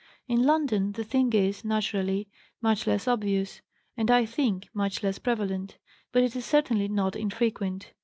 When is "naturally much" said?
1.63-2.87